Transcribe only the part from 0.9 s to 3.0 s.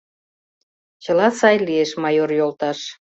Чыла сай лиеш, майор йолташ!